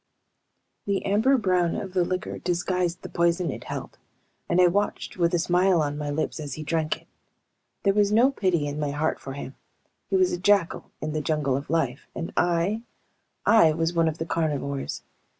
The 0.87 1.05
amber 1.05 1.37
brown 1.37 1.75
of 1.75 1.93
the 1.93 2.03
liquor 2.03 2.39
disguised 2.39 3.03
the 3.03 3.07
poison 3.09 3.51
it 3.51 3.65
held, 3.65 3.99
and 4.49 4.59
I 4.59 4.65
watched 4.65 5.17
with 5.17 5.31
a 5.35 5.37
smile 5.37 5.79
on 5.79 5.95
my 5.95 6.09
lips 6.09 6.39
as 6.39 6.55
he 6.55 6.63
drank 6.63 7.03
it. 7.03 7.07
There 7.83 7.93
was 7.93 8.11
no 8.11 8.31
pity 8.31 8.65
in 8.65 8.79
my 8.79 8.89
heart 8.89 9.19
for 9.19 9.33
him. 9.33 9.53
He 10.09 10.15
was 10.17 10.31
a 10.31 10.39
jackal 10.39 10.89
in 11.01 11.13
the 11.13 11.21
jungle 11.21 11.55
of 11.55 11.69
life, 11.69 12.07
and 12.15 12.33
I... 12.35 12.81
I 13.45 13.73
was 13.73 13.93
one 13.93 14.07
of 14.07 14.17
the 14.17 14.25
carnivores. 14.25 15.03